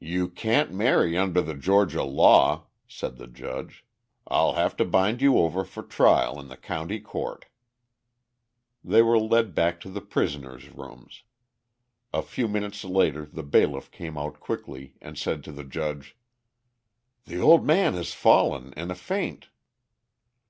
[0.00, 3.84] "You can't marry under the Georgia law," said the judge;
[4.26, 7.44] "I'll have to bind you over for trial in the county court."
[8.82, 11.22] They were led back to the prisoners' rooms.
[12.14, 16.16] A few minutes later the bailiff came out quickly and said to the judge:
[17.26, 19.50] "The old man has fallen in a faint."